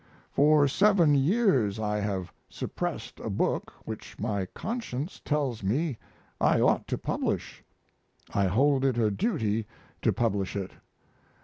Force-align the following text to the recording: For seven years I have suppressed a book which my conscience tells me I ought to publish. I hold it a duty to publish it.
For 0.31 0.67
seven 0.67 1.13
years 1.13 1.77
I 1.79 1.99
have 1.99 2.33
suppressed 2.49 3.19
a 3.19 3.29
book 3.29 3.71
which 3.85 4.17
my 4.17 4.47
conscience 4.47 5.21
tells 5.23 5.61
me 5.61 5.99
I 6.39 6.59
ought 6.59 6.87
to 6.87 6.97
publish. 6.97 7.63
I 8.33 8.45
hold 8.47 8.83
it 8.83 8.97
a 8.97 9.11
duty 9.11 9.67
to 10.01 10.11
publish 10.11 10.55
it. 10.55 10.71